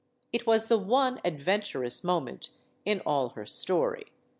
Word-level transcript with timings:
It 0.33 0.47
was 0.47 0.65
the 0.65 0.79
one 0.79 1.21
adventuress 1.23 2.03
moment 2.03 2.49
in 2.85 3.01
all 3.01 3.29
her 3.35 3.45
story. 3.45 4.07